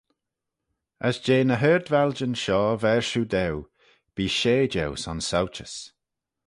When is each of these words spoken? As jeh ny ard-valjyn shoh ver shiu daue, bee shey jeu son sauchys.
As 1.07 1.15
jeh 1.25 1.43
ny 1.47 1.57
ard-valjyn 1.71 2.35
shoh 2.43 2.71
ver 2.83 2.99
shiu 3.09 3.23
daue, 3.33 3.61
bee 4.15 4.33
shey 4.37 4.63
jeu 4.73 4.91
son 5.03 5.19
sauchys. 5.29 5.75